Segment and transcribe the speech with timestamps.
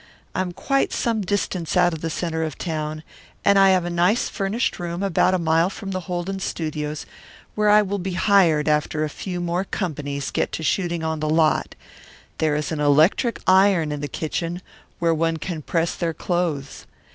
[0.33, 3.03] I am quite some distance out of the centre of town,
[3.45, 7.05] and I have a nice furnished room about a mile from the Holden studios,
[7.53, 11.29] where I will be hired after a few more companies get to shooting on the
[11.29, 11.75] lot.
[12.39, 14.63] There is an electric iron in the kitchen
[14.97, 16.87] where one can press their clothes.